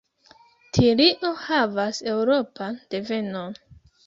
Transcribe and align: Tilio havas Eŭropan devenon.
Tilio 0.77 1.31
havas 1.41 2.01
Eŭropan 2.15 2.81
devenon. 2.97 3.57